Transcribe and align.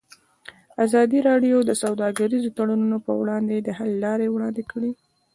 ازادي 0.85 1.19
راډیو 1.29 1.57
د 1.65 1.71
سوداګریز 1.83 2.43
تړونونه 2.57 2.97
پر 3.05 3.13
وړاندې 3.21 3.55
د 3.59 3.69
حل 3.77 3.91
لارې 4.05 4.27
وړاندې 4.29 4.63
کړي. 4.71 4.91